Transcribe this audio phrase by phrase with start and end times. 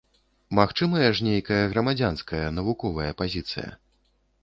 [0.59, 3.69] Магчымая ж нейкая грамадзянская, навуковая пазіцыя?